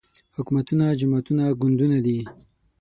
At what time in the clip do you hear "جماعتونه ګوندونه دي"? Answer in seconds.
0.99-2.19